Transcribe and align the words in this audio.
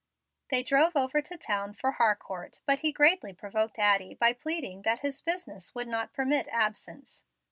They 0.49 0.63
drove 0.63 0.95
over 0.95 1.21
to 1.21 1.37
town 1.37 1.73
for 1.73 1.91
Harcourt, 1.91 2.59
but 2.65 2.79
he 2.79 2.91
greatly 2.91 3.33
provoked 3.33 3.77
Addie 3.77 4.15
by 4.15 4.33
pleading 4.33 4.81
that 4.81 5.01
his 5.01 5.21
business 5.21 5.75
would 5.75 5.87
not 5.87 6.11
permit 6.11 6.47
absence. 6.47 7.21